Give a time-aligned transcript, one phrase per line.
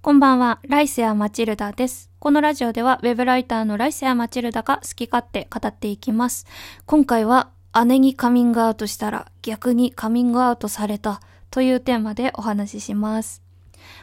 [0.00, 2.08] こんばんは、ライセア・マチルダです。
[2.20, 6.46] このラジオでは、ウェブライターのライセア・マチルダが好き勝手語っていきます。
[6.86, 7.50] 今回は、
[7.84, 13.42] 姉にカミングアウトしたら逆にカミングアウトされたというテーマでお話しします。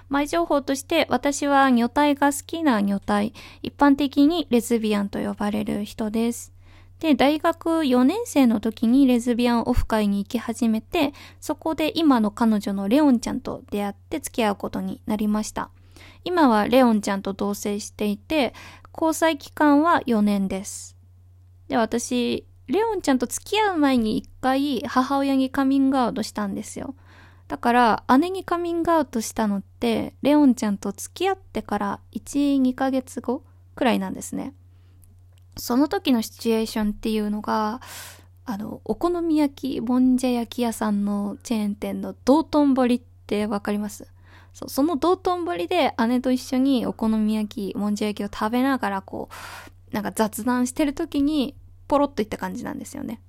[0.09, 3.33] 前情報として、私は女体が好きな女体、
[3.63, 6.51] 一般的にレズビアンと呼ばれる人です。
[6.99, 15.69] で、大学4年生の時にレズビアンオフ会に行き始めて、そこで今の彼女のレオンちゃんと出会って付き合うことになりました。
[16.23, 18.53] 今はレオンちゃんと同棲していて、
[18.93, 20.95] 交際期間は4年です。
[21.67, 26.95] で、私、レオンちゃんと付き合う前に一回母親にカミングアウトしたんですよ。
[27.47, 33.43] だから、姉にカミングアウトしたのって、レオンちゃんと付き合ってから1、2ヶ月後
[33.75, 34.53] くらいなんですね。
[35.57, 37.81] その時のシチュエーションっていうのが、
[38.45, 44.07] あの、お好み焼き、もんじゃ焼き屋さんのチェーン店の道頓堀ってわかります？
[44.55, 49.29] そ、その道頓堀で姉と一緒にお好み焼き、もんじゃ焼きを食べながらこ
[49.91, 51.55] う、なんか雑談してる時に、
[51.89, 53.21] ポロッといった感じなんですよね。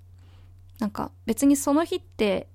[0.78, 2.46] なんか別にその日って、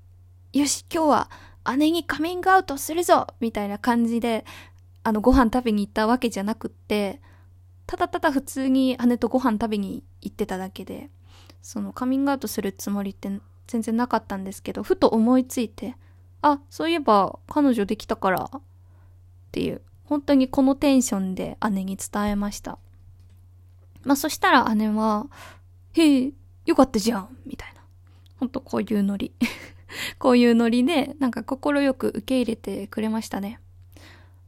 [0.54, 1.30] よし、今日は
[1.78, 4.46] 姉にカミングアウトするぞみたいな感じで、
[5.04, 7.20] あの、ご飯食べに行ったわけじゃなくって、
[7.88, 11.10] ただただ普通に姉とご飯食べに行ってただけで、
[11.62, 13.30] そのカミングアウトするつもりって
[13.68, 15.98] 全然なかったんですけど、ふと思いついて、
[16.42, 18.62] あ、そういえば彼女できたからっ
[19.52, 22.78] ていう、本当にこのテンションで姉に伝えました。
[24.04, 25.28] まあそしたら姉は、
[25.94, 26.32] へえ、
[26.66, 27.82] よかったじゃんみたいな。
[28.40, 29.34] ほんとこういうノリ。
[30.18, 33.60] こういうノリで、なんか心よく受け入れてくれましたね。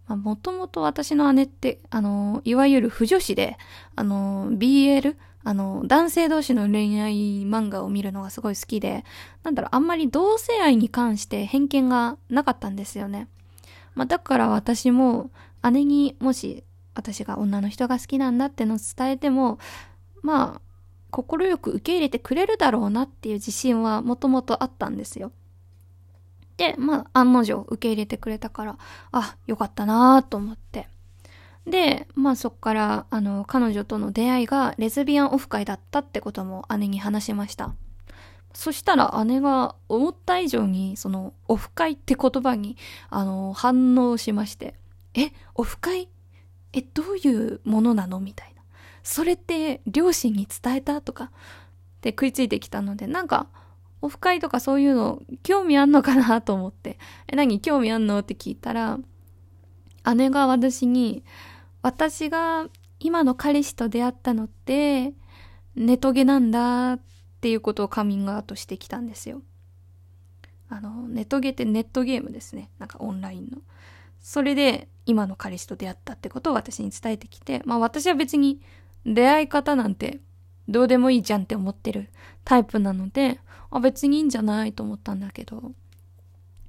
[0.08, 3.58] まあ、もともと私の姉って、あの、いわゆる不女子で、
[3.96, 9.04] あの、BL、あの、男性同士の恋愛漫画を見るのがすごい好きで、
[9.44, 13.28] なんだろう、あんまり同性愛に関して偏見がなかったんですよね。
[13.96, 15.30] まあ、だから私も、
[15.72, 16.64] 姉にもし、
[16.96, 19.60] 私が女の人が好きなんだってのを伝えても、
[20.22, 20.62] まあ、
[21.12, 25.32] 心よく受け入れてくれるだろうなっていう自信はもともとあったんですよ。
[26.58, 28.78] で、まあ、案の定受け入れてくれたから、
[29.12, 30.88] あ、よかったなぁと思って。
[31.66, 37.74] で、まあそっから、あの、彼女との出会いがレズビアンオフ会だったってことも姉に話しました。
[38.54, 42.78] そしたら姉が思った以上に、その、オフ会って言葉に、
[43.10, 44.76] あの、反応しまして、
[45.16, 46.10] え、オフ会？
[46.74, 48.20] え、どういうものなの？
[48.20, 48.62] みたいな。
[49.02, 51.02] それって両親に伝えた？
[51.02, 51.30] とか、っ
[52.02, 53.48] て食いついてきたので、なんか、
[54.02, 56.42] オフ会とかそういうの興味あんのかな？
[56.42, 57.62] と思って、え、何？
[57.62, 58.20] 興味あんの？
[58.20, 59.00] って聞いたら、
[60.16, 61.24] 姉が私に、
[61.84, 62.68] 私が
[63.00, 65.14] 今の彼氏と出会ったのって、
[65.76, 67.00] ネトゲなんだっ
[67.42, 69.42] ていうことをカミングアウトしてきたんですよ。
[70.70, 72.72] あの、ネトゲってネットゲームですね。
[72.80, 73.62] なんかオンラインの。
[74.22, 78.62] それで今の彼氏と出会ったってことを私に伝えてきて、まあ私は別に
[79.06, 80.22] 出会い方なんて
[80.70, 82.10] どうでもいいじゃんって思ってる
[82.46, 85.74] タイプなので、あ、別にいいんじゃないと思ったんだけど、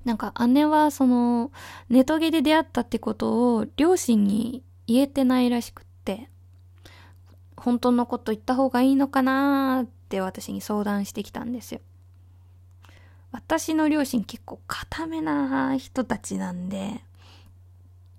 [0.04, 1.52] なんか姉はその
[1.88, 6.28] ネトゲで出会ったってことを両親に言えてないらしくって、
[7.56, 11.80] 本当のこと言った方がいいのかなーって私に相談してきたんですよ。
[13.32, 17.00] 私の両親結構固めな人たちなんで、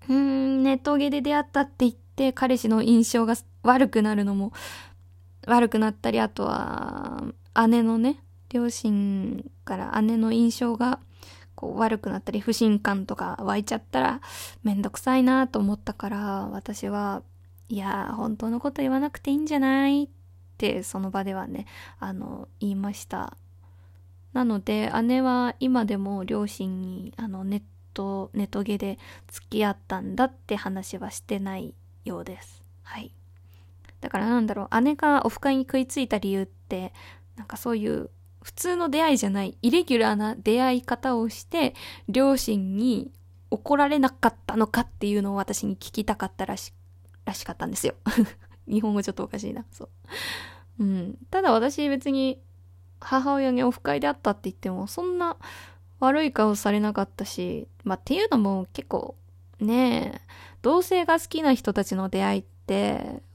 [0.10, 4.52] うーん、ネトゲで出会ったって言って彼氏の印象が悪くなるのも
[5.48, 7.24] 悪くなったり、あとは
[7.70, 11.00] 姉のね、両親から姉の印象が
[11.66, 14.22] こう悪くなったり不信感とか湧いちゃったら
[14.64, 17.24] めんどくさいなと思ったから私は
[17.70, 20.08] いや本当のこと言わなくていいんじゃないっ
[20.60, 21.66] てその場ではね
[22.00, 23.36] あの言いました。
[24.34, 27.62] なので姉は今でも両親にあのネッ
[27.94, 29.00] トネトゲで
[29.32, 31.74] 付き合ったんだって話はしてない
[32.04, 32.64] ようです。
[32.84, 33.12] はい。
[34.02, 36.94] だからなんだろう姉がオフ会に食いついた理由って
[37.38, 38.12] なんかそういう
[38.46, 41.74] 普通の出会いじゃない、イレギュラーな出会い方をして、
[42.08, 43.12] 両親に
[43.50, 46.72] 怒られなかったのかっていうのを私に聞きたかったらし、
[47.26, 47.96] らしかったんですよ。
[48.70, 49.66] 日本語ちょっとおかしいな。
[49.72, 49.90] そ
[50.78, 50.84] う。
[50.84, 51.18] うん。
[51.32, 52.40] ただ私別に
[53.00, 55.38] 母親にオフ会で会ったって言っても、そんな
[56.00, 59.16] 悪い顔されなかったし、まあっていうのも結構
[59.60, 60.22] ねえ、
[60.62, 62.55] 同性が好きな人たちの出会いって、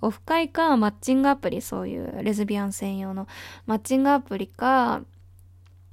[0.00, 3.28] オフ会かマッチングアプリ、そういうレズビアン専用の
[3.66, 5.02] マッチングアプリか、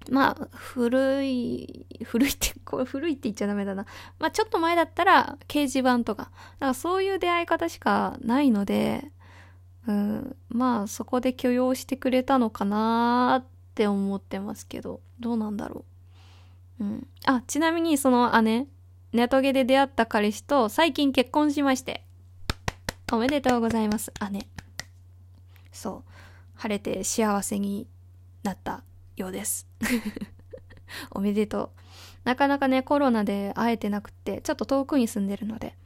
[0.10, 3.86] まあ、古い、古いって、これ古いって言っちゃダメだな。
[4.20, 6.32] まあ、ちょっと前だったら、掲示板とか。
[6.60, 9.12] だかそういう出会い方しかないので、
[9.86, 13.46] うん、まあ、そこで許容してくれたのかなっ
[13.76, 15.86] て思ってますけど、どうなんだろ
[16.80, 16.84] う。
[16.84, 17.08] うん。
[17.26, 18.68] あ、ちなみにその姉、
[19.14, 22.07] ネトゲで出会った彼氏と最近結婚しまして。
[23.10, 24.48] おめでとうございます、姉。
[25.72, 26.12] そう。
[26.56, 27.88] 晴れて幸せに
[28.44, 28.84] なった
[29.16, 29.66] ようです。
[31.12, 31.80] おめでとう。
[32.26, 35.78] なかなかね、コロナで会えてなくて、ちょっと遠くに住んでるので、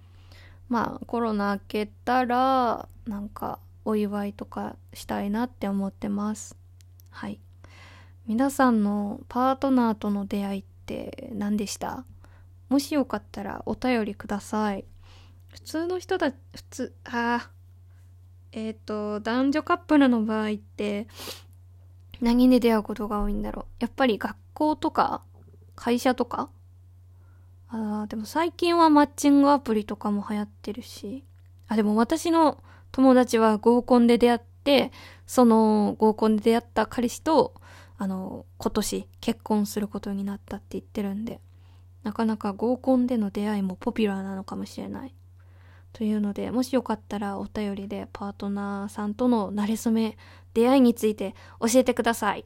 [0.68, 6.56] まあ、コロナ明けたら、なんか、お祝いとかしたいなって思ってます。
[7.12, 7.40] はい。
[8.26, 12.04] 皆さんのパートナーとの出会いって何でした？
[12.70, 14.86] もしよかったらお便りください。
[15.52, 17.52] 普通の人だ、普通、ああ、
[18.52, 21.08] えっ、ー、と、男女カップルの場合って、
[22.22, 23.66] 何で出会うことが多いんだろう。
[23.80, 25.24] やっぱり学校とか、
[25.76, 26.50] 会社とか
[27.70, 31.24] あでも最近はマッチングアプリとかも流行ってるし。
[31.68, 32.62] あ、でも私の
[32.92, 34.92] 友達は合コンで出会って、
[35.26, 37.54] その合コンで出会った彼氏と、
[37.98, 41.40] あの、今年結婚することになったって言ってるんで、
[42.04, 45.16] なかなか合コンでの出会いもポピュラーなのかもしれない。
[45.94, 50.18] というので、もしよかったらお便りでパートナーさんとの馴れ初め、
[50.54, 52.46] 出会いについて教えてください。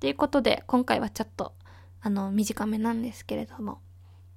[0.00, 1.54] ということで、今回はちょっと、
[2.00, 3.80] あの、短めなんですけれども、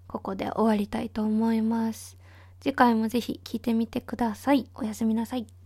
[0.08, 2.18] ここで終わりたいと思います。
[2.60, 4.70] 次回もぜひ聞いてみてください。
[4.74, 5.57] おやすみなさい。